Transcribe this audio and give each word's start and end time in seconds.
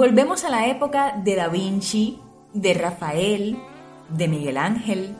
Volvemos 0.00 0.44
a 0.44 0.48
la 0.48 0.66
época 0.66 1.20
de 1.22 1.36
Da 1.36 1.48
Vinci, 1.48 2.18
de 2.54 2.72
Rafael, 2.72 3.58
de 4.08 4.28
Miguel 4.28 4.56
Ángel. 4.56 5.14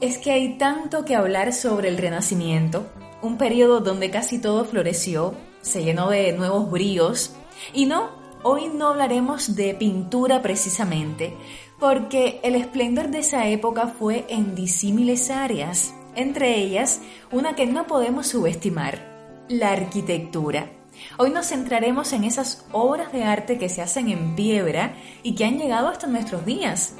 Es 0.00 0.16
que 0.16 0.30
hay 0.30 0.56
tanto 0.56 1.04
que 1.04 1.14
hablar 1.14 1.52
sobre 1.52 1.90
el 1.90 1.98
Renacimiento, 1.98 2.86
un 3.20 3.36
periodo 3.36 3.80
donde 3.80 4.10
casi 4.10 4.40
todo 4.40 4.64
floreció, 4.64 5.34
se 5.60 5.84
llenó 5.84 6.08
de 6.08 6.32
nuevos 6.32 6.70
bríos. 6.70 7.34
Y 7.74 7.84
no, 7.84 8.12
hoy 8.42 8.68
no 8.68 8.88
hablaremos 8.88 9.56
de 9.56 9.74
pintura 9.74 10.40
precisamente, 10.40 11.34
porque 11.78 12.40
el 12.44 12.54
esplendor 12.54 13.10
de 13.10 13.18
esa 13.18 13.46
época 13.48 13.88
fue 13.88 14.24
en 14.30 14.54
disímiles 14.54 15.28
áreas, 15.28 15.94
entre 16.14 16.56
ellas 16.56 17.02
una 17.30 17.54
que 17.54 17.66
no 17.66 17.86
podemos 17.86 18.26
subestimar, 18.26 19.44
la 19.50 19.72
arquitectura. 19.72 20.81
Hoy 21.18 21.30
nos 21.30 21.48
centraremos 21.48 22.12
en 22.12 22.24
esas 22.24 22.64
obras 22.72 23.12
de 23.12 23.24
arte 23.24 23.58
que 23.58 23.68
se 23.68 23.82
hacen 23.82 24.08
en 24.08 24.34
piedra 24.34 24.94
y 25.22 25.34
que 25.34 25.44
han 25.44 25.58
llegado 25.58 25.88
hasta 25.88 26.06
nuestros 26.06 26.44
días. 26.44 26.94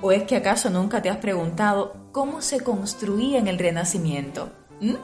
¿O 0.00 0.12
es 0.12 0.24
que 0.24 0.36
acaso 0.36 0.70
nunca 0.70 1.00
te 1.00 1.10
has 1.10 1.18
preguntado 1.18 1.96
cómo 2.12 2.42
se 2.42 2.60
construía 2.60 3.38
en 3.38 3.48
el 3.48 3.58
Renacimiento? 3.58 4.52
¿Mm? 4.80 4.94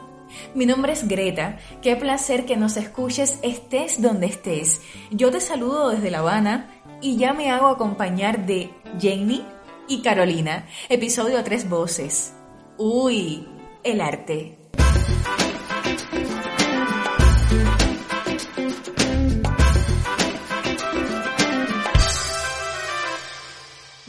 Mi 0.54 0.66
nombre 0.66 0.92
es 0.92 1.08
Greta, 1.08 1.58
qué 1.82 1.96
placer 1.96 2.44
que 2.44 2.56
nos 2.56 2.76
escuches 2.76 3.38
estés 3.42 4.02
donde 4.02 4.26
estés. 4.26 4.80
Yo 5.10 5.30
te 5.30 5.40
saludo 5.40 5.90
desde 5.90 6.10
La 6.10 6.18
Habana 6.18 6.68
y 7.00 7.16
ya 7.16 7.32
me 7.32 7.50
hago 7.50 7.68
acompañar 7.68 8.44
de 8.44 8.70
Jenny 9.00 9.44
y 9.88 10.02
Carolina, 10.02 10.66
episodio 10.88 11.42
Tres 11.44 11.68
Voces. 11.68 12.34
Uy, 12.76 13.48
el 13.84 14.00
arte. 14.00 14.57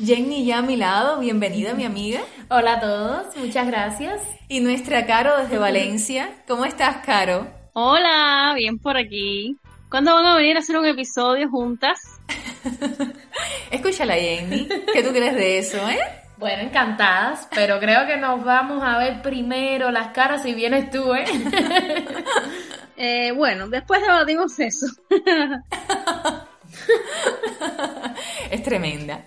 Jenny 0.09 0.43
ya 0.43 0.57
a 0.57 0.61
mi 0.63 0.75
lado, 0.75 1.19
bienvenida 1.19 1.75
mi 1.75 1.85
amiga. 1.85 2.21
Hola 2.49 2.73
a 2.73 2.79
todos, 2.79 3.37
muchas 3.37 3.67
gracias. 3.67 4.19
Y 4.47 4.59
nuestra 4.59 5.05
Caro 5.05 5.37
desde 5.37 5.59
Valencia. 5.59 6.31
¿Cómo 6.47 6.65
estás, 6.65 7.05
Caro? 7.05 7.45
Hola, 7.73 8.53
bien 8.55 8.79
por 8.79 8.97
aquí. 8.97 9.55
¿Cuándo 9.87 10.15
van 10.15 10.25
a 10.25 10.35
venir 10.35 10.55
a 10.55 10.61
hacer 10.61 10.77
un 10.77 10.87
episodio 10.87 11.47
juntas? 11.51 11.99
Escúchala, 13.71 14.15
Jenny. 14.15 14.67
¿Qué 14.91 15.03
tú 15.03 15.11
crees 15.11 15.35
de 15.35 15.59
eso, 15.59 15.77
eh? 15.87 15.99
Bueno, 16.37 16.63
encantadas, 16.63 17.47
pero 17.53 17.79
creo 17.79 18.07
que 18.07 18.17
nos 18.17 18.43
vamos 18.43 18.81
a 18.83 18.97
ver 18.97 19.21
primero 19.21 19.91
las 19.91 20.07
caras 20.07 20.41
si 20.41 20.55
vienes 20.55 20.89
tú, 20.89 21.13
¿eh? 21.13 21.25
eh 22.97 23.31
bueno, 23.31 23.69
después 23.69 24.01
debatimos 24.01 24.59
eso. 24.59 24.87
es 28.51 28.63
tremenda. 28.63 29.23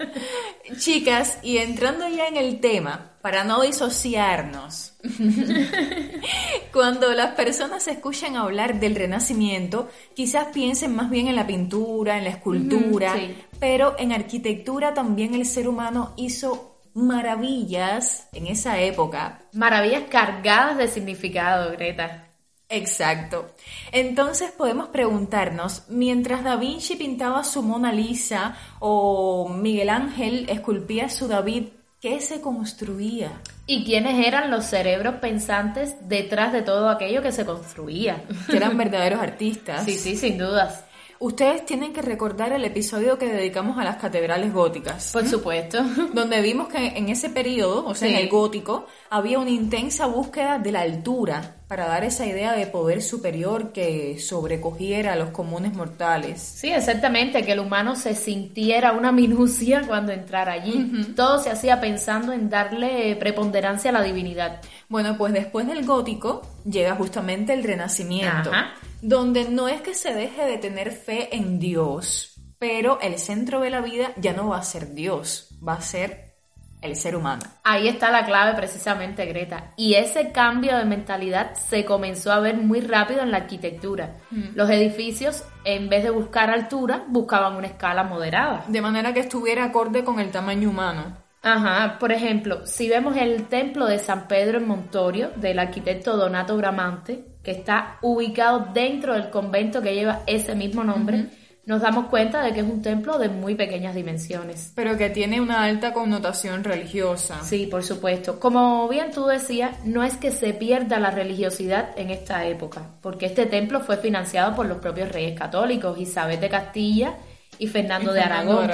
Chicas, 0.78 1.38
y 1.42 1.58
entrando 1.58 2.08
ya 2.08 2.28
en 2.28 2.36
el 2.36 2.60
tema, 2.60 3.12
para 3.20 3.44
no 3.44 3.62
disociarnos, 3.62 4.94
cuando 6.72 7.12
las 7.12 7.34
personas 7.34 7.86
escuchan 7.88 8.36
hablar 8.36 8.80
del 8.80 8.94
renacimiento, 8.94 9.88
quizás 10.14 10.48
piensen 10.52 10.94
más 10.94 11.10
bien 11.10 11.28
en 11.28 11.36
la 11.36 11.46
pintura, 11.46 12.18
en 12.18 12.24
la 12.24 12.30
escultura, 12.30 13.14
pero 13.60 13.96
en 13.98 14.12
arquitectura 14.12 14.94
también 14.94 15.34
el 15.34 15.46
ser 15.46 15.68
humano 15.68 16.14
hizo 16.16 16.80
maravillas 16.94 18.28
en 18.32 18.46
esa 18.46 18.80
época. 18.80 19.40
Maravillas 19.52 20.04
cargadas 20.10 20.76
de 20.78 20.88
significado, 20.88 21.72
Greta. 21.72 22.31
Exacto. 22.72 23.54
Entonces 23.92 24.50
podemos 24.50 24.88
preguntarnos, 24.88 25.84
mientras 25.88 26.42
Da 26.42 26.56
Vinci 26.56 26.96
pintaba 26.96 27.44
su 27.44 27.62
Mona 27.62 27.92
Lisa 27.92 28.56
o 28.80 29.48
Miguel 29.48 29.90
Ángel 29.90 30.46
esculpía 30.48 31.10
su 31.10 31.28
David, 31.28 31.64
¿qué 32.00 32.20
se 32.20 32.40
construía? 32.40 33.30
¿Y 33.66 33.84
quiénes 33.84 34.26
eran 34.26 34.50
los 34.50 34.64
cerebros 34.64 35.16
pensantes 35.16 35.96
detrás 36.08 36.52
de 36.52 36.62
todo 36.62 36.88
aquello 36.88 37.22
que 37.22 37.30
se 37.30 37.44
construía? 37.44 38.24
Que 38.48 38.56
eran 38.56 38.76
verdaderos 38.78 39.20
artistas. 39.20 39.84
Sí, 39.84 39.98
sí, 39.98 40.16
sin 40.16 40.38
dudas. 40.38 40.84
Ustedes 41.22 41.64
tienen 41.64 41.92
que 41.92 42.02
recordar 42.02 42.52
el 42.52 42.64
episodio 42.64 43.16
que 43.16 43.26
dedicamos 43.26 43.78
a 43.78 43.84
las 43.84 43.94
catedrales 43.94 44.52
góticas. 44.52 45.12
Por 45.12 45.24
supuesto. 45.24 45.80
Donde 46.12 46.40
vimos 46.40 46.66
que 46.66 46.98
en 46.98 47.10
ese 47.10 47.30
periodo, 47.30 47.86
o 47.86 47.94
sea, 47.94 48.08
en 48.08 48.16
el 48.16 48.28
gótico, 48.28 48.86
había 49.08 49.38
una 49.38 49.50
intensa 49.50 50.06
búsqueda 50.06 50.58
de 50.58 50.72
la 50.72 50.80
altura 50.80 51.58
para 51.68 51.86
dar 51.86 52.02
esa 52.02 52.26
idea 52.26 52.54
de 52.54 52.66
poder 52.66 53.02
superior 53.02 53.70
que 53.72 54.18
sobrecogiera 54.18 55.12
a 55.12 55.16
los 55.16 55.30
comunes 55.30 55.74
mortales. 55.74 56.40
Sí, 56.40 56.70
exactamente, 56.72 57.44
que 57.44 57.52
el 57.52 57.60
humano 57.60 57.94
se 57.94 58.16
sintiera 58.16 58.90
una 58.90 59.12
minucia 59.12 59.82
cuando 59.86 60.10
entrara 60.10 60.54
allí. 60.54 61.14
Todo 61.14 61.38
se 61.38 61.50
hacía 61.50 61.80
pensando 61.80 62.32
en 62.32 62.50
darle 62.50 63.14
preponderancia 63.14 63.90
a 63.90 63.94
la 63.94 64.02
divinidad. 64.02 64.60
Bueno, 64.88 65.16
pues 65.16 65.32
después 65.32 65.68
del 65.68 65.86
gótico 65.86 66.42
llega 66.64 66.96
justamente 66.96 67.52
el 67.52 67.62
renacimiento. 67.62 68.50
Ajá 68.50 68.72
donde 69.02 69.48
no 69.48 69.68
es 69.68 69.82
que 69.82 69.94
se 69.94 70.14
deje 70.14 70.46
de 70.46 70.58
tener 70.58 70.92
fe 70.92 71.36
en 71.36 71.58
Dios, 71.58 72.40
pero 72.58 73.00
el 73.00 73.18
centro 73.18 73.60
de 73.60 73.70
la 73.70 73.80
vida 73.80 74.12
ya 74.16 74.32
no 74.32 74.48
va 74.48 74.58
a 74.58 74.62
ser 74.62 74.94
Dios, 74.94 75.48
va 75.66 75.74
a 75.74 75.80
ser 75.82 76.32
el 76.80 76.96
ser 76.96 77.16
humano. 77.16 77.42
Ahí 77.64 77.88
está 77.88 78.10
la 78.10 78.24
clave 78.24 78.54
precisamente, 78.54 79.26
Greta. 79.26 79.72
Y 79.76 79.94
ese 79.94 80.32
cambio 80.32 80.76
de 80.76 80.84
mentalidad 80.84 81.54
se 81.54 81.84
comenzó 81.84 82.32
a 82.32 82.40
ver 82.40 82.56
muy 82.56 82.80
rápido 82.80 83.22
en 83.22 83.30
la 83.30 83.38
arquitectura. 83.38 84.16
Mm. 84.30 84.54
Los 84.54 84.70
edificios, 84.70 85.44
en 85.64 85.88
vez 85.88 86.02
de 86.04 86.10
buscar 86.10 86.50
altura, 86.50 87.04
buscaban 87.08 87.56
una 87.56 87.68
escala 87.68 88.04
moderada. 88.04 88.64
De 88.68 88.80
manera 88.80 89.12
que 89.12 89.20
estuviera 89.20 89.64
acorde 89.64 90.04
con 90.04 90.18
el 90.18 90.30
tamaño 90.30 90.70
humano. 90.70 91.16
Ajá, 91.42 91.98
por 91.98 92.12
ejemplo, 92.12 92.66
si 92.66 92.88
vemos 92.88 93.16
el 93.16 93.48
templo 93.48 93.86
de 93.86 93.98
San 93.98 94.28
Pedro 94.28 94.58
en 94.58 94.68
Montorio, 94.68 95.30
del 95.36 95.58
arquitecto 95.58 96.16
Donato 96.16 96.56
Bramante, 96.56 97.31
que 97.42 97.50
está 97.50 97.98
ubicado 98.02 98.68
dentro 98.72 99.14
del 99.14 99.30
convento 99.30 99.82
que 99.82 99.94
lleva 99.94 100.22
ese 100.26 100.54
mismo 100.54 100.84
nombre, 100.84 101.26
nos 101.64 101.80
damos 101.80 102.06
cuenta 102.06 102.42
de 102.42 102.52
que 102.52 102.60
es 102.60 102.66
un 102.66 102.82
templo 102.82 103.18
de 103.18 103.28
muy 103.28 103.54
pequeñas 103.54 103.94
dimensiones. 103.94 104.72
Pero 104.74 104.96
que 104.96 105.10
tiene 105.10 105.40
una 105.40 105.62
alta 105.62 105.92
connotación 105.92 106.64
religiosa. 106.64 107.40
Sí, 107.42 107.66
por 107.66 107.84
supuesto. 107.84 108.40
Como 108.40 108.88
bien 108.88 109.12
tú 109.12 109.26
decías, 109.26 109.84
no 109.84 110.02
es 110.02 110.16
que 110.16 110.32
se 110.32 110.54
pierda 110.54 110.98
la 110.98 111.10
religiosidad 111.10 111.90
en 111.96 112.10
esta 112.10 112.46
época, 112.46 112.82
porque 113.00 113.26
este 113.26 113.46
templo 113.46 113.80
fue 113.80 113.96
financiado 113.96 114.56
por 114.56 114.66
los 114.66 114.78
propios 114.78 115.12
reyes 115.12 115.38
católicos, 115.38 115.98
Isabel 115.98 116.40
de 116.40 116.48
Castilla 116.48 117.14
y 117.58 117.68
Fernando, 117.68 118.12
de 118.12 118.22
Aragón, 118.22 118.68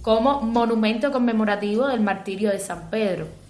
como 0.00 0.40
monumento 0.40 1.12
conmemorativo 1.12 1.88
del 1.88 2.00
martirio 2.00 2.50
de 2.50 2.58
San 2.58 2.88
Pedro. 2.88 3.43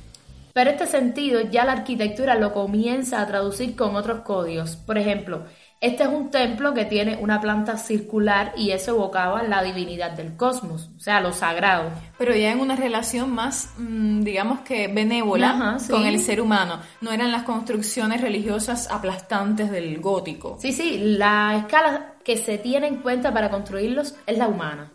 Pero 0.54 0.70
este 0.70 0.86
sentido 0.86 1.40
ya 1.40 1.64
la 1.64 1.72
arquitectura 1.72 2.36
lo 2.36 2.52
comienza 2.52 3.20
a 3.20 3.26
traducir 3.26 3.74
con 3.74 3.96
otros 3.96 4.20
códigos. 4.20 4.76
Por 4.76 4.96
ejemplo, 4.96 5.46
este 5.80 6.04
es 6.04 6.08
un 6.08 6.30
templo 6.30 6.72
que 6.72 6.84
tiene 6.84 7.16
una 7.16 7.40
planta 7.40 7.76
circular 7.76 8.52
y 8.56 8.70
eso 8.70 8.92
evocaba 8.92 9.42
la 9.42 9.64
divinidad 9.64 10.12
del 10.12 10.36
cosmos, 10.36 10.90
o 10.96 11.00
sea, 11.00 11.20
lo 11.20 11.32
sagrado. 11.32 11.90
Pero 12.16 12.36
ya 12.36 12.52
en 12.52 12.60
una 12.60 12.76
relación 12.76 13.34
más, 13.34 13.74
mm, 13.78 14.22
digamos 14.22 14.60
que 14.60 14.86
benévola 14.86 15.76
con 15.90 16.06
el 16.06 16.20
ser 16.20 16.40
humano. 16.40 16.78
No 17.00 17.10
eran 17.10 17.32
las 17.32 17.42
construcciones 17.42 18.20
religiosas 18.20 18.88
aplastantes 18.92 19.72
del 19.72 20.00
gótico. 20.00 20.56
Sí, 20.60 20.72
sí, 20.72 20.98
la 21.18 21.56
escala 21.56 22.14
que 22.24 22.38
se 22.38 22.58
tiene 22.58 22.86
en 22.86 23.02
cuenta 23.02 23.34
para 23.34 23.50
construirlos 23.50 24.14
es 24.26 24.38
la 24.38 24.46
humana 24.46 24.93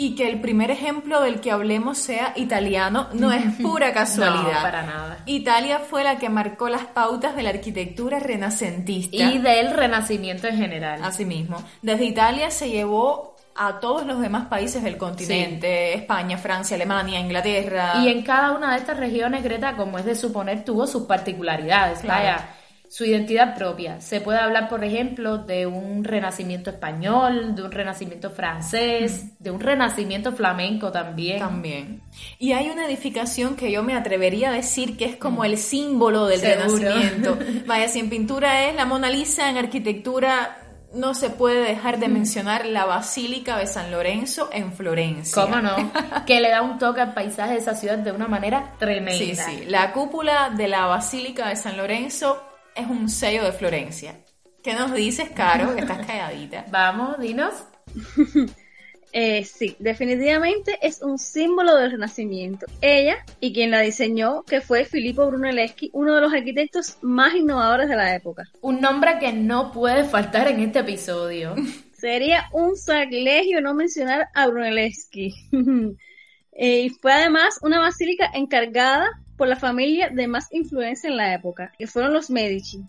y 0.00 0.14
que 0.14 0.28
el 0.28 0.40
primer 0.40 0.70
ejemplo 0.70 1.20
del 1.20 1.40
que 1.40 1.50
hablemos 1.50 1.98
sea 1.98 2.32
italiano 2.36 3.08
no 3.14 3.32
es 3.32 3.56
pura 3.60 3.92
casualidad. 3.92 4.54
no, 4.54 4.62
para 4.62 4.82
nada. 4.82 5.18
Italia 5.26 5.80
fue 5.80 6.04
la 6.04 6.18
que 6.18 6.28
marcó 6.28 6.68
las 6.68 6.84
pautas 6.86 7.34
de 7.34 7.42
la 7.42 7.50
arquitectura 7.50 8.20
renacentista. 8.20 9.16
Y 9.16 9.38
del 9.38 9.72
renacimiento 9.72 10.46
en 10.46 10.56
general. 10.56 11.02
Asimismo. 11.02 11.60
Desde 11.82 12.04
Italia 12.04 12.52
se 12.52 12.70
llevó 12.70 13.34
a 13.56 13.80
todos 13.80 14.06
los 14.06 14.20
demás 14.20 14.46
países 14.46 14.84
del 14.84 14.96
continente, 14.96 15.94
España, 15.94 16.38
Francia, 16.38 16.76
Alemania, 16.76 17.18
Inglaterra. 17.18 17.94
Y 18.00 18.06
en 18.06 18.22
cada 18.22 18.52
una 18.52 18.74
de 18.74 18.78
estas 18.78 18.98
regiones, 18.98 19.42
Greta, 19.42 19.74
como 19.74 19.98
es 19.98 20.04
de 20.04 20.14
suponer, 20.14 20.64
tuvo 20.64 20.86
sus 20.86 21.06
particularidades. 21.06 22.06
Vaya, 22.06 22.50
su 22.88 23.04
identidad 23.04 23.54
propia. 23.54 24.00
Se 24.00 24.20
puede 24.20 24.38
hablar, 24.38 24.68
por 24.68 24.82
ejemplo, 24.82 25.38
de 25.38 25.66
un 25.66 26.04
renacimiento 26.04 26.70
español, 26.70 27.54
de 27.54 27.62
un 27.62 27.70
renacimiento 27.70 28.30
francés, 28.30 29.38
de 29.38 29.50
un 29.50 29.60
renacimiento 29.60 30.32
flamenco 30.32 30.90
también. 30.90 31.38
También. 31.38 32.02
Y 32.38 32.52
hay 32.52 32.70
una 32.70 32.86
edificación 32.86 33.56
que 33.56 33.70
yo 33.70 33.82
me 33.82 33.94
atrevería 33.94 34.50
a 34.50 34.52
decir 34.52 34.96
que 34.96 35.04
es 35.04 35.16
como 35.16 35.44
el 35.44 35.58
símbolo 35.58 36.26
del 36.26 36.40
Seguro. 36.40 36.78
renacimiento. 36.78 37.38
Vaya, 37.66 37.88
si 37.88 37.98
en 37.98 38.08
pintura 38.08 38.68
es 38.68 38.74
la 38.74 38.86
Mona 38.86 39.10
Lisa, 39.10 39.50
en 39.50 39.58
arquitectura 39.58 40.64
no 40.94 41.12
se 41.12 41.28
puede 41.28 41.60
dejar 41.60 41.98
de 41.98 42.08
mencionar 42.08 42.64
la 42.64 42.86
Basílica 42.86 43.58
de 43.58 43.66
San 43.66 43.90
Lorenzo 43.90 44.48
en 44.50 44.72
Florencia. 44.72 45.42
¿Cómo 45.42 45.60
no? 45.60 45.92
que 46.26 46.40
le 46.40 46.48
da 46.48 46.62
un 46.62 46.78
toque 46.78 47.02
al 47.02 47.12
paisaje 47.12 47.52
de 47.52 47.58
esa 47.58 47.74
ciudad 47.74 47.98
de 47.98 48.12
una 48.12 48.26
manera 48.26 48.72
tremenda. 48.78 49.12
Sí, 49.12 49.34
sí. 49.34 49.64
La 49.66 49.92
cúpula 49.92 50.48
de 50.56 50.68
la 50.68 50.86
Basílica 50.86 51.48
de 51.48 51.56
San 51.56 51.76
Lorenzo 51.76 52.47
es 52.78 52.86
un 52.88 53.08
sello 53.08 53.44
de 53.44 53.52
Florencia. 53.52 54.14
¿Qué 54.62 54.74
nos 54.74 54.94
dices, 54.94 55.30
Caro? 55.30 55.74
Que 55.74 55.80
estás 55.82 56.06
calladita. 56.06 56.64
Vamos, 56.70 57.18
dinos. 57.18 57.54
Eh, 59.10 59.42
sí, 59.46 59.74
definitivamente 59.78 60.78
es 60.82 61.00
un 61.00 61.18
símbolo 61.18 61.74
del 61.76 61.92
Renacimiento. 61.92 62.66
Ella 62.82 63.16
y 63.40 63.54
quien 63.54 63.70
la 63.70 63.80
diseñó, 63.80 64.42
que 64.42 64.60
fue 64.60 64.84
Filippo 64.84 65.26
Brunelleschi, 65.26 65.88
uno 65.94 66.14
de 66.14 66.20
los 66.20 66.34
arquitectos 66.34 66.98
más 67.00 67.34
innovadores 67.34 67.88
de 67.88 67.96
la 67.96 68.14
época. 68.14 68.44
Un 68.60 68.82
nombre 68.82 69.18
que 69.18 69.32
no 69.32 69.72
puede 69.72 70.04
faltar 70.04 70.48
en 70.48 70.60
este 70.60 70.80
episodio. 70.80 71.54
Sería 71.96 72.50
un 72.52 72.76
sacrilegio 72.76 73.62
no 73.62 73.72
mencionar 73.72 74.28
a 74.34 74.46
Brunelleschi. 74.46 75.32
Eh, 76.52 76.80
y 76.82 76.90
fue 76.90 77.12
además 77.12 77.58
una 77.62 77.80
basílica 77.80 78.30
encargada 78.34 79.08
por 79.38 79.48
la 79.48 79.56
familia 79.56 80.10
de 80.10 80.28
más 80.28 80.48
influencia 80.50 81.08
en 81.08 81.16
la 81.16 81.32
época, 81.32 81.72
que 81.78 81.86
fueron 81.86 82.12
los 82.12 82.28
Medici, 82.28 82.82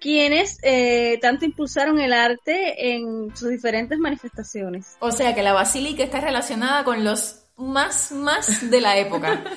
quienes 0.00 0.58
eh, 0.62 1.18
tanto 1.20 1.44
impulsaron 1.44 2.00
el 2.00 2.14
arte 2.14 2.94
en 2.94 3.36
sus 3.36 3.50
diferentes 3.50 3.98
manifestaciones. 3.98 4.96
O 5.00 5.12
sea 5.12 5.34
que 5.34 5.42
la 5.42 5.52
basílica 5.52 6.02
está 6.02 6.22
relacionada 6.22 6.84
con 6.84 7.04
los 7.04 7.44
más, 7.58 8.12
más 8.12 8.70
de 8.70 8.80
la 8.80 8.96
época. 8.96 9.44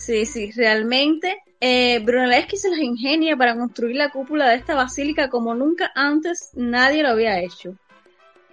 Sí, 0.00 0.24
sí, 0.24 0.50
realmente 0.52 1.42
eh, 1.60 1.98
Brunelleschi 1.98 2.56
se 2.56 2.70
las 2.70 2.78
ingenia 2.78 3.36
para 3.36 3.54
construir 3.54 3.96
la 3.96 4.08
cúpula 4.08 4.48
de 4.48 4.56
esta 4.56 4.74
basílica 4.74 5.28
como 5.28 5.54
nunca 5.54 5.92
antes 5.94 6.52
nadie 6.54 7.02
lo 7.02 7.10
había 7.10 7.38
hecho. 7.38 7.76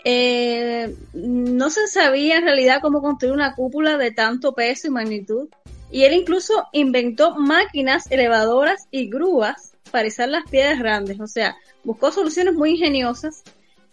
Eh, 0.04 0.94
no 1.14 1.70
se 1.70 1.88
sabía 1.88 2.38
en 2.38 2.44
realidad 2.44 2.80
cómo 2.82 3.02
construir 3.02 3.34
una 3.34 3.56
cúpula 3.56 3.98
de 3.98 4.12
tanto 4.12 4.54
peso 4.54 4.88
y 4.88 4.92
magnitud, 4.92 5.48
y 5.92 6.04
él 6.04 6.14
incluso 6.14 6.68
inventó 6.74 7.36
máquinas 7.36 8.12
elevadoras 8.12 8.88
y 8.92 9.10
grúas 9.10 9.74
para 9.92 10.08
izar 10.08 10.30
las 10.30 10.50
piedras 10.50 10.80
grandes, 10.80 11.20
o 11.20 11.28
sea, 11.28 11.56
buscó 11.84 12.12
soluciones 12.12 12.54
muy 12.54 12.72
ingeniosas 12.72 13.44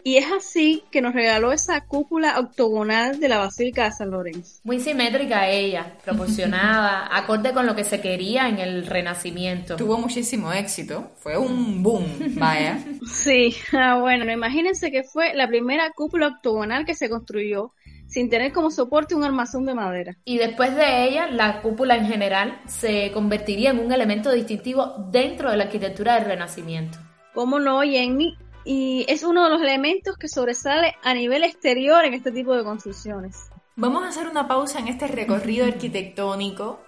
y 0.06 0.19
es 0.19 0.26
así 0.31 0.85
que 0.91 1.00
nos 1.00 1.14
regaló 1.14 1.50
esa 1.50 1.81
cúpula 1.81 2.38
octogonal 2.38 3.19
de 3.19 3.26
la 3.26 3.38
Basílica 3.38 3.85
de 3.85 3.93
San 3.93 4.11
Lorenzo. 4.11 4.61
Muy 4.62 4.79
simétrica 4.79 5.49
ella, 5.49 5.96
proporcionada, 6.05 7.08
acorde 7.17 7.55
con 7.55 7.64
lo 7.64 7.75
que 7.75 7.85
se 7.85 8.02
quería 8.02 8.50
en 8.50 8.58
el 8.58 8.87
Renacimiento. 8.87 9.76
Tuvo 9.76 9.96
muchísimo 9.96 10.52
éxito. 10.52 11.12
Fue 11.17 11.38
un 11.38 11.82
boom, 11.82 12.05
vaya. 12.35 12.79
Sí, 13.06 13.56
ah, 13.73 13.99
bueno, 13.99 14.31
imagínense 14.31 14.91
que 14.91 15.05
fue 15.05 15.35
la 15.35 15.49
primera 15.49 15.91
cúpula 15.93 16.29
octogonal 16.29 16.85
que 16.85 16.94
se 16.94 17.08
construyó 17.08 17.73
sin 18.06 18.30
tener 18.30 18.52
como 18.52 18.70
soporte 18.70 19.14
un 19.14 19.24
armazón 19.24 19.64
de 19.66 19.74
madera. 19.74 20.16
Y 20.24 20.38
después 20.38 20.74
de 20.74 21.04
ella, 21.04 21.28
la 21.28 21.62
cúpula 21.62 21.96
en 21.96 22.06
general 22.06 22.60
se 22.66 23.10
convertiría 23.12 23.70
en 23.70 23.80
un 23.80 23.92
elemento 23.92 24.30
distintivo 24.32 25.08
dentro 25.10 25.50
de 25.50 25.56
la 25.56 25.64
arquitectura 25.64 26.14
del 26.14 26.26
Renacimiento. 26.26 26.98
¿Cómo 27.34 27.58
no, 27.58 27.82
Jenny? 27.82 28.36
Y 28.64 29.04
es 29.08 29.24
uno 29.24 29.44
de 29.44 29.50
los 29.50 29.60
elementos 29.60 30.16
que 30.16 30.28
sobresale 30.28 30.94
a 31.02 31.12
nivel 31.14 31.44
exterior 31.44 32.04
en 32.04 32.14
este 32.14 32.32
tipo 32.32 32.54
de 32.56 32.64
construcciones. 32.64 33.50
Vamos 33.76 34.04
a 34.04 34.08
hacer 34.08 34.28
una 34.28 34.46
pausa 34.46 34.78
en 34.78 34.88
este 34.88 35.08
recorrido 35.08 35.66
arquitectónico. 35.66 36.80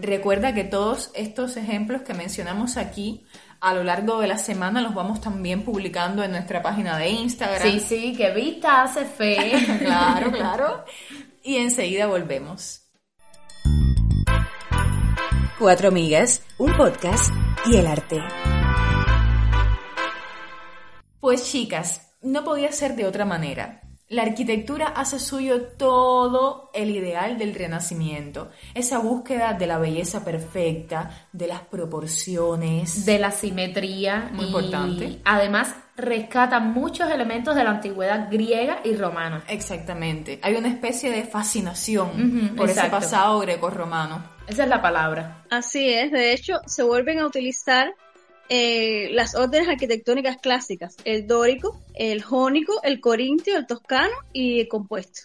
Recuerda 0.00 0.54
que 0.54 0.64
todos 0.64 1.10
estos 1.14 1.56
ejemplos 1.56 2.02
que 2.02 2.14
mencionamos 2.14 2.76
aquí 2.76 3.26
a 3.60 3.74
lo 3.74 3.84
largo 3.84 4.20
de 4.20 4.26
la 4.26 4.38
semana 4.38 4.80
los 4.80 4.94
vamos 4.94 5.20
también 5.20 5.62
publicando 5.62 6.24
en 6.24 6.32
nuestra 6.32 6.62
página 6.62 6.96
de 6.96 7.10
Instagram. 7.10 7.62
Sí, 7.62 7.80
sí, 7.80 8.16
que 8.16 8.30
vista 8.32 8.82
hace 8.82 9.04
fe. 9.04 9.52
claro, 9.78 10.30
claro. 10.32 10.84
Y 11.42 11.56
enseguida 11.56 12.06
volvemos. 12.06 12.86
Cuatro 15.58 15.88
amigas, 15.88 16.42
un 16.56 16.74
podcast 16.74 17.30
y 17.66 17.76
el 17.76 17.86
arte. 17.86 18.18
Pues 21.20 21.44
chicas, 21.44 22.14
no 22.22 22.44
podía 22.44 22.72
ser 22.72 22.96
de 22.96 23.06
otra 23.06 23.26
manera. 23.26 23.82
La 24.10 24.22
arquitectura 24.22 24.88
hace 24.88 25.20
suyo 25.20 25.68
todo 25.78 26.72
el 26.74 26.90
ideal 26.90 27.38
del 27.38 27.54
renacimiento, 27.54 28.50
esa 28.74 28.98
búsqueda 28.98 29.52
de 29.52 29.68
la 29.68 29.78
belleza 29.78 30.24
perfecta, 30.24 31.28
de 31.32 31.46
las 31.46 31.60
proporciones, 31.60 33.06
de 33.06 33.20
la 33.20 33.30
simetría. 33.30 34.28
Muy 34.32 34.46
y 34.46 34.48
importante. 34.48 35.20
Además, 35.24 35.76
rescata 35.96 36.58
muchos 36.58 37.08
elementos 37.08 37.54
de 37.54 37.62
la 37.62 37.70
antigüedad 37.70 38.26
griega 38.28 38.80
y 38.84 38.96
romana. 38.96 39.44
Exactamente. 39.46 40.40
Hay 40.42 40.56
una 40.56 40.70
especie 40.70 41.12
de 41.12 41.22
fascinación 41.22 42.54
por 42.56 42.68
ese 42.68 42.88
pasado 42.88 43.38
greco-romano. 43.38 44.24
Esa 44.48 44.64
es 44.64 44.68
la 44.68 44.82
palabra. 44.82 45.44
Así 45.50 45.88
es, 45.88 46.10
de 46.10 46.32
hecho, 46.32 46.54
se 46.66 46.82
vuelven 46.82 47.20
a 47.20 47.26
utilizar 47.26 47.94
eh, 48.50 49.10
las 49.12 49.36
órdenes 49.36 49.68
arquitectónicas 49.68 50.38
clásicas, 50.38 50.96
el 51.04 51.28
dórico, 51.28 51.80
el 51.94 52.20
jónico, 52.20 52.82
el 52.82 53.00
corintio, 53.00 53.56
el 53.56 53.66
toscano 53.66 54.12
y 54.32 54.60
el 54.60 54.68
compuesto. 54.68 55.22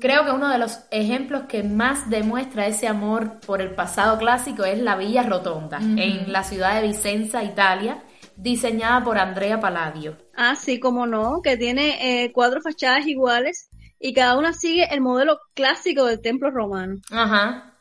Creo 0.00 0.24
que 0.24 0.30
uno 0.30 0.48
de 0.48 0.58
los 0.58 0.80
ejemplos 0.92 1.44
que 1.48 1.64
más 1.64 2.08
demuestra 2.08 2.68
ese 2.68 2.86
amor 2.86 3.40
por 3.40 3.60
el 3.60 3.74
pasado 3.74 4.16
clásico 4.18 4.64
es 4.64 4.78
la 4.78 4.96
Villa 4.96 5.24
Rotonda, 5.24 5.78
en 5.78 6.30
la 6.32 6.44
ciudad 6.44 6.80
de 6.80 6.86
Vicenza, 6.86 7.42
Italia, 7.42 8.04
diseñada 8.36 9.02
por 9.02 9.18
Andrea 9.18 9.58
Palladio. 9.58 10.16
Así 10.36 10.78
como 10.78 11.06
no, 11.06 11.40
que 11.42 11.56
tiene 11.56 12.24
eh, 12.24 12.32
cuatro 12.32 12.60
fachadas 12.60 13.06
iguales 13.06 13.70
y 13.98 14.12
cada 14.12 14.38
una 14.38 14.52
sigue 14.52 14.86
el 14.92 15.00
modelo 15.00 15.38
clásico 15.54 16.04
del 16.04 16.20
templo 16.20 16.50
romano. 16.50 17.00
Ajá. 17.10 17.73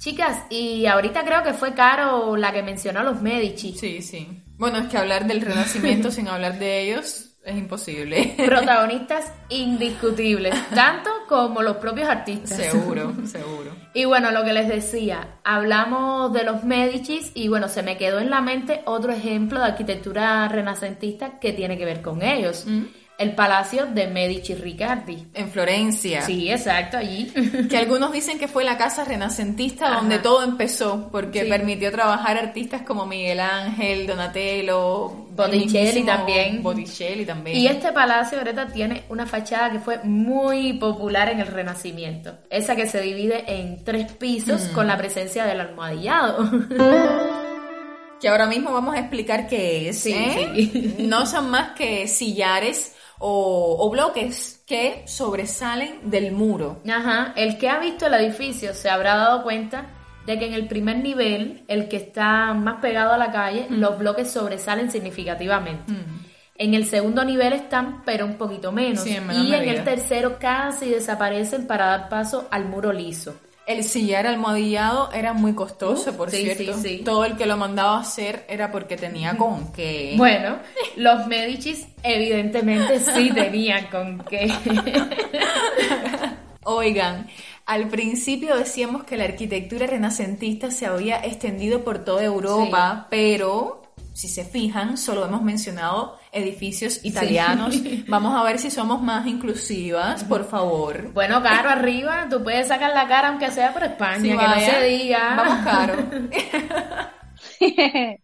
Chicas, 0.00 0.44
y 0.48 0.86
ahorita 0.86 1.24
creo 1.24 1.42
que 1.42 1.52
fue 1.52 1.74
Caro 1.74 2.34
la 2.34 2.54
que 2.54 2.62
mencionó 2.62 3.00
a 3.00 3.02
los 3.02 3.20
Medici. 3.20 3.74
Sí, 3.74 4.00
sí. 4.00 4.42
Bueno, 4.56 4.78
es 4.78 4.88
que 4.88 4.96
hablar 4.96 5.26
del 5.26 5.42
renacimiento 5.42 6.10
sin 6.10 6.26
hablar 6.26 6.58
de 6.58 6.80
ellos 6.80 7.30
es 7.44 7.56
imposible. 7.56 8.34
Protagonistas 8.46 9.30
indiscutibles, 9.50 10.54
tanto 10.74 11.10
como 11.28 11.60
los 11.60 11.76
propios 11.76 12.08
artistas. 12.08 12.56
seguro, 12.56 13.14
seguro. 13.26 13.76
Y 13.92 14.06
bueno, 14.06 14.30
lo 14.30 14.42
que 14.42 14.54
les 14.54 14.68
decía, 14.68 15.38
hablamos 15.44 16.32
de 16.32 16.44
los 16.44 16.64
Medicis 16.64 17.32
y 17.34 17.48
bueno, 17.48 17.68
se 17.68 17.82
me 17.82 17.98
quedó 17.98 18.20
en 18.20 18.30
la 18.30 18.40
mente 18.40 18.80
otro 18.86 19.12
ejemplo 19.12 19.58
de 19.60 19.66
arquitectura 19.66 20.48
renacentista 20.48 21.38
que 21.38 21.52
tiene 21.52 21.76
que 21.76 21.84
ver 21.84 22.00
con 22.00 22.22
ellos. 22.22 22.66
El 23.20 23.34
Palacio 23.34 23.84
de 23.84 24.06
Medici 24.06 24.54
Riccardi. 24.54 25.26
En 25.34 25.50
Florencia. 25.50 26.22
Sí, 26.22 26.50
exacto, 26.50 26.96
allí. 26.96 27.30
Que 27.68 27.76
algunos 27.76 28.12
dicen 28.12 28.38
que 28.38 28.48
fue 28.48 28.64
la 28.64 28.78
casa 28.78 29.04
renacentista 29.04 29.88
Ajá. 29.88 29.96
donde 29.96 30.20
todo 30.20 30.42
empezó, 30.42 31.10
porque 31.12 31.42
Sí. 31.44 31.48
permitió 31.50 31.92
trabajar 31.92 32.38
artistas 32.38 32.80
como 32.80 33.04
Miguel 33.04 33.40
Ángel, 33.40 34.06
Donatello, 34.06 35.12
el 35.28 35.34
Botticelli 35.36 36.02
también. 36.02 36.62
Botticelli 36.62 37.26
también. 37.26 37.58
Y 37.58 37.66
este 37.66 37.92
palacio, 37.92 38.40
Greta, 38.40 38.66
tiene 38.68 39.02
una 39.10 39.26
fachada 39.26 39.70
que 39.70 39.80
fue 39.80 39.98
muy 40.02 40.72
popular 40.74 41.28
en 41.28 41.40
el 41.40 41.46
Renacimiento. 41.46 42.32
Esa 42.48 42.74
que 42.74 42.86
se 42.86 43.02
divide 43.02 43.44
en 43.46 43.84
tres 43.84 44.10
pisos 44.12 44.62
con 44.74 44.86
la 44.86 44.96
presencia 44.96 45.44
del 45.44 45.60
almohadillado. 45.60 46.48
Que 48.20 48.28
ahora 48.28 48.46
mismo 48.46 48.72
vamos 48.72 48.94
a 48.94 48.98
explicar 49.00 49.46
qué 49.46 49.88
es. 49.88 49.98
Sí, 49.98 50.12
¿eh? 50.14 50.50
sí. 50.54 50.96
No 51.00 51.24
son 51.26 51.48
más 51.50 51.70
que 51.72 52.06
sillares 52.06 52.94
o, 53.20 53.76
o 53.78 53.90
bloques 53.90 54.62
que 54.66 55.04
sobresalen 55.06 56.10
del 56.10 56.32
muro. 56.32 56.80
Ajá, 56.90 57.32
el 57.36 57.58
que 57.58 57.68
ha 57.68 57.78
visto 57.78 58.06
el 58.06 58.14
edificio 58.14 58.74
se 58.74 58.90
habrá 58.90 59.14
dado 59.14 59.42
cuenta 59.44 59.86
de 60.26 60.38
que 60.38 60.46
en 60.46 60.54
el 60.54 60.66
primer 60.66 60.96
nivel, 60.98 61.62
el 61.68 61.88
que 61.88 61.96
está 61.96 62.52
más 62.54 62.80
pegado 62.80 63.12
a 63.12 63.18
la 63.18 63.30
calle, 63.30 63.66
los 63.70 63.98
bloques 63.98 64.30
sobresalen 64.30 64.90
significativamente. 64.90 65.92
En 66.56 66.74
el 66.74 66.86
segundo 66.86 67.24
nivel 67.24 67.52
están, 67.52 68.02
pero 68.04 68.26
un 68.26 68.36
poquito 68.36 68.70
menos. 68.70 69.04
Sí, 69.04 69.16
en 69.16 69.30
y 69.30 69.54
en 69.54 69.68
el 69.68 69.84
tercero 69.84 70.38
casi 70.38 70.90
desaparecen 70.90 71.66
para 71.66 71.86
dar 71.86 72.08
paso 72.08 72.48
al 72.50 72.66
muro 72.66 72.92
liso. 72.92 73.34
El 73.70 73.84
sillar 73.84 74.26
almohadillado 74.26 75.12
era 75.12 75.32
muy 75.32 75.54
costoso, 75.54 76.16
por 76.16 76.32
sí, 76.32 76.42
cierto. 76.42 76.74
sí, 76.74 76.98
sí. 76.98 77.04
Todo 77.04 77.24
el 77.24 77.36
que 77.36 77.46
lo 77.46 77.56
mandaba 77.56 77.98
a 77.98 78.00
hacer 78.00 78.44
era 78.48 78.72
porque 78.72 78.96
tenía 78.96 79.36
con 79.36 79.72
qué. 79.72 80.14
Bueno, 80.16 80.58
los 80.96 81.28
Medicis 81.28 81.86
evidentemente 82.02 82.98
sí 82.98 83.30
tenían 83.32 83.86
con 83.86 84.24
qué. 84.24 84.52
Oigan, 86.64 87.28
Al 87.64 87.86
principio 87.86 88.56
decíamos 88.56 89.04
que 89.04 89.16
la 89.16 89.22
arquitectura 89.22 89.86
renacentista 89.86 90.72
se 90.72 90.86
había 90.86 91.24
extendido 91.24 91.84
por 91.84 92.04
toda 92.04 92.24
Europa, 92.24 93.06
pero 93.08 93.82
si 94.14 94.26
se 94.26 94.44
fijan, 94.44 94.98
solo 94.98 95.24
hemos 95.24 95.42
mencionado 95.42 96.18
edificios 96.32 97.04
italianos. 97.04 97.76
Vamos 98.08 98.34
a 98.34 98.42
ver 98.44 98.58
si 98.58 98.70
somos 98.70 99.02
más 99.02 99.26
inclusivas, 99.26 100.24
por 100.24 100.44
favor. 100.44 101.12
Bueno, 101.12 101.42
Caro, 101.42 101.70
arriba, 101.70 102.26
tú 102.30 102.42
puedes 102.42 102.68
sacar 102.68 102.92
la 102.92 103.08
cara 103.08 103.28
aunque 103.28 103.50
sea 103.50 103.72
por 103.72 103.84
España, 103.84 104.36
que 104.38 104.48
no 104.48 104.60
se 104.60 104.82
diga. 104.84 105.34
Vamos, 105.36 105.64
Caro. 105.64 105.94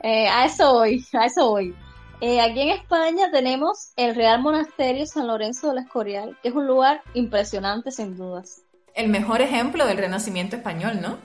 Eh, 0.00 0.28
a 0.28 0.44
eso 0.44 0.74
voy, 0.74 1.04
a 1.12 1.26
eso 1.26 1.50
voy. 1.50 1.74
Eh, 2.20 2.40
aquí 2.40 2.60
en 2.60 2.68
España 2.68 3.32
tenemos 3.32 3.92
el 3.96 4.14
Real 4.14 4.40
Monasterio 4.40 5.06
San 5.06 5.26
Lorenzo 5.26 5.70
del 5.70 5.78
Escorial, 5.78 6.36
que 6.42 6.50
es 6.50 6.54
un 6.54 6.68
lugar 6.68 7.02
impresionante 7.14 7.90
sin 7.90 8.16
dudas. 8.16 8.62
El 8.94 9.08
mejor 9.08 9.40
ejemplo 9.40 9.86
del 9.86 9.98
Renacimiento 9.98 10.54
español, 10.56 11.00
¿no? 11.00 11.18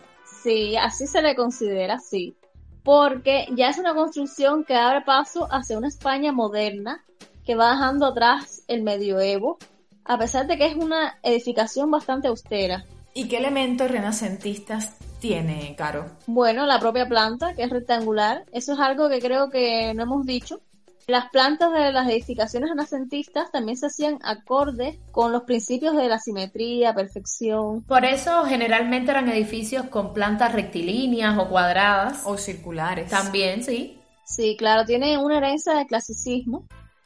Sí, 0.44 0.76
así 0.76 1.08
se 1.08 1.22
le 1.22 1.36
considera, 1.36 2.00
sí. 2.00 2.36
Porque 2.84 3.48
ya 3.56 3.70
es 3.70 3.78
una 3.78 3.96
construcción 3.96 4.64
que 4.66 4.76
abre 4.76 5.02
paso 5.02 5.48
hacia 5.50 5.78
una 5.78 5.88
España 5.88 6.32
moderna, 6.32 7.04
que 7.46 7.56
va 7.56 7.72
dejando 7.72 8.06
atrás 8.06 8.64
el 8.68 8.84
medioevo, 8.84 9.58
a 10.06 10.18
pesar 10.18 10.48
de 10.48 10.58
que 10.58 10.66
es 10.66 10.76
una 10.76 11.18
edificación 11.24 11.90
bastante 11.90 12.28
austera. 12.28 12.84
¿Y 13.14 13.28
qué 13.28 13.38
elementos 13.38 13.90
renacentistas 13.90 14.98
tiene, 15.20 15.76
Caro? 15.78 16.06
Bueno, 16.26 16.66
la 16.66 16.80
propia 16.80 17.08
planta, 17.08 17.54
que 17.54 17.64
es 17.64 17.70
rectangular. 17.70 18.44
Eso 18.52 18.74
es 18.74 18.80
algo 18.80 19.08
que 19.08 19.20
creo 19.20 19.50
que 19.50 19.94
no 19.94 20.04
hemos 20.04 20.26
dicho. 20.26 20.60
Las 21.08 21.30
plantas 21.30 21.74
de 21.74 21.92
las 21.92 22.10
edificaciones 22.10 22.70
renacentistas 22.70 23.52
también 23.52 23.78
se 23.78 23.88
hacían 23.88 24.20
acorde 24.24 25.00
con 25.12 25.32
los 25.32 25.44
principios 25.44 25.96
de 25.98 26.08
la 26.08 26.20
simetría, 26.20 26.94
perfección. 26.94 27.84
Por 27.84 28.06
eso 28.06 28.44
generalmente 28.46 29.12
eran 29.12 29.28
edificios 29.30 29.88
con 29.88 30.14
plantas 30.14 30.54
rectilíneas 30.54 31.38
o 31.38 31.50
cuadradas. 31.50 32.22
O 32.26 32.38
circulares. 32.38 33.10
También, 33.10 33.64
sí. 33.64 34.00
Sí, 34.26 34.56
claro, 34.58 34.86
tiene 34.86 35.18
una 35.18 35.38
herencia 35.38 35.74
de 35.74 35.86
clasicismo 35.86 36.66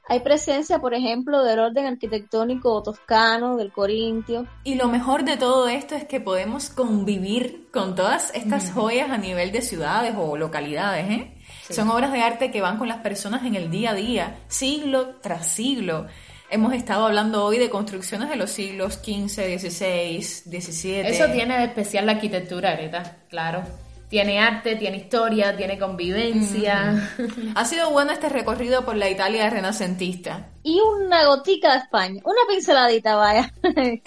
hay 0.09 0.21
presencia, 0.21 0.79
por 0.79 0.93
ejemplo, 0.93 1.43
del 1.43 1.59
orden 1.59 1.85
arquitectónico 1.85 2.81
toscano, 2.81 3.57
del 3.57 3.73
corintio. 3.73 4.47
Y 4.63 4.75
lo 4.75 4.87
mejor 4.87 5.25
de 5.25 5.35
todo 5.35 5.67
esto 5.67 5.95
es 5.95 6.05
que 6.05 6.21
podemos 6.21 6.69
convivir 6.69 7.67
con 7.73 7.93
todas 7.95 8.33
estas 8.33 8.71
joyas 8.71 9.11
a 9.11 9.17
nivel 9.17 9.51
de 9.51 9.61
ciudades 9.61 10.15
o 10.17 10.37
localidades, 10.37 11.09
¿eh? 11.09 11.36
Son 11.69 11.89
obras 11.89 12.11
de 12.11 12.21
arte 12.21 12.51
que 12.51 12.61
van 12.61 12.77
con 12.77 12.87
las 12.87 12.97
personas 12.97 13.43
en 13.45 13.55
el 13.55 13.69
día 13.69 13.91
a 13.91 13.93
día, 13.93 14.37
siglo 14.47 15.15
tras 15.21 15.47
siglo. 15.47 16.07
Hemos 16.49 16.73
estado 16.73 17.05
hablando 17.05 17.43
hoy 17.43 17.57
de 17.57 17.69
construcciones 17.69 18.29
de 18.29 18.37
los 18.37 18.51
siglos 18.51 18.95
XV, 18.95 19.59
XVI, 19.59 20.21
XVII. 20.21 20.99
Eso 21.07 21.27
tiene 21.31 21.57
de 21.57 21.65
especial 21.65 22.05
la 22.05 22.13
arquitectura, 22.13 22.71
Greta, 22.73 23.17
claro. 23.29 23.63
Tiene 24.09 24.39
arte, 24.39 24.77
tiene 24.77 24.95
historia, 24.95 25.57
tiene 25.57 25.77
convivencia. 25.77 27.11
Ha 27.55 27.65
sido 27.65 27.91
bueno 27.91 28.13
este 28.13 28.29
recorrido 28.29 28.85
por 28.85 28.95
la 28.95 29.09
Italia 29.09 29.49
renacentista. 29.49 30.47
Y 30.63 30.79
una 30.79 31.25
gotica 31.25 31.73
de 31.73 31.79
España, 31.79 32.21
una 32.23 32.39
pinceladita, 32.47 33.17
vaya. 33.17 33.53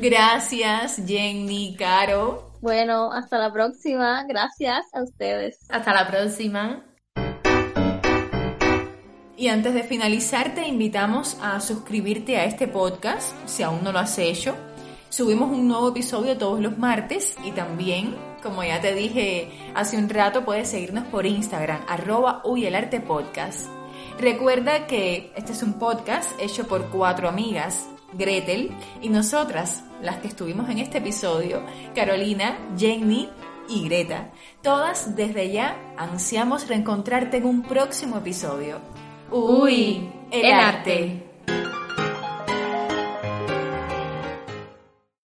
Gracias, 0.00 1.00
Jenny, 1.06 1.76
Caro. 1.78 2.49
Bueno, 2.60 3.12
hasta 3.12 3.38
la 3.38 3.52
próxima. 3.52 4.24
Gracias 4.24 4.86
a 4.92 5.02
ustedes. 5.02 5.58
Hasta 5.68 5.92
la 5.92 6.06
próxima. 6.06 6.84
Y 9.36 9.48
antes 9.48 9.72
de 9.72 9.82
finalizar, 9.82 10.54
te 10.54 10.68
invitamos 10.68 11.38
a 11.42 11.60
suscribirte 11.60 12.36
a 12.36 12.44
este 12.44 12.68
podcast, 12.68 13.34
si 13.46 13.62
aún 13.62 13.82
no 13.82 13.90
lo 13.90 13.98
has 13.98 14.18
hecho 14.18 14.54
Subimos 15.10 15.50
un 15.50 15.66
nuevo 15.66 15.88
episodio 15.88 16.38
todos 16.38 16.60
los 16.60 16.78
martes 16.78 17.34
y 17.44 17.50
también, 17.50 18.14
como 18.44 18.62
ya 18.62 18.80
te 18.80 18.94
dije 18.94 19.50
hace 19.74 19.98
un 19.98 20.08
rato, 20.08 20.44
puedes 20.44 20.68
seguirnos 20.68 21.04
por 21.06 21.26
Instagram, 21.26 21.80
arroba 21.88 22.44
Podcast. 23.08 23.68
Recuerda 24.20 24.86
que 24.86 25.32
este 25.34 25.50
es 25.50 25.64
un 25.64 25.80
podcast 25.80 26.30
hecho 26.40 26.68
por 26.68 26.90
cuatro 26.90 27.28
amigas, 27.28 27.88
Gretel 28.12 28.70
y 29.00 29.08
nosotras, 29.08 29.84
las 30.02 30.18
que 30.18 30.28
estuvimos 30.28 30.68
en 30.68 30.78
este 30.78 30.98
episodio, 30.98 31.62
Carolina, 31.94 32.58
Jenny 32.76 33.28
y 33.68 33.84
Greta. 33.88 34.30
Todas 34.62 35.16
desde 35.16 35.52
ya 35.52 35.76
ansiamos 35.96 36.68
reencontrarte 36.68 37.38
en 37.38 37.46
un 37.46 37.62
próximo 37.62 38.18
episodio. 38.18 38.78
Uy, 39.30 40.10
el, 40.30 40.52
arte. 40.52 41.29